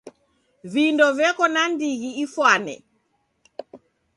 Vindo 0.73 1.05
veko 1.19 1.43
na 1.53 1.63
ndighi 1.71 2.09
ifwane. 2.23 2.75